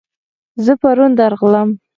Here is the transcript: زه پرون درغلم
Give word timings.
زه 0.65 0.73
پرون 0.81 1.11
درغلم 1.19 1.69